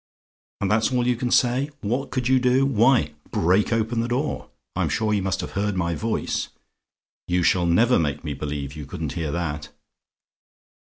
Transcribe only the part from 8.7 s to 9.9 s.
you couldn't hear that.